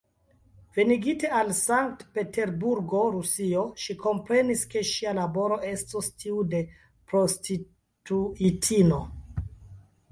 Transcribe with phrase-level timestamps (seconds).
[0.77, 6.65] Venigite al Sankt-Peterburgo, Rusio, ŝi komprenis, ke ŝia laboro estos tiu de
[7.13, 9.01] prostituitino.